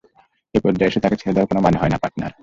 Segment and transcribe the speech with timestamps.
[0.53, 2.31] এই পর্যায়ে এসে তাকে ছেড়ে দেয়ার কোনো মানে হয় না, পার্টনার।